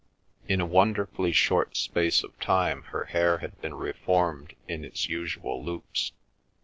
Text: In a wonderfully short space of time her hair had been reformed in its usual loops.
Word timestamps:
In 0.47 0.59
a 0.59 0.65
wonderfully 0.65 1.31
short 1.31 1.77
space 1.77 2.23
of 2.23 2.39
time 2.39 2.85
her 2.85 3.03
hair 3.03 3.37
had 3.37 3.61
been 3.61 3.75
reformed 3.75 4.55
in 4.67 4.83
its 4.83 5.07
usual 5.07 5.63
loops. 5.63 6.11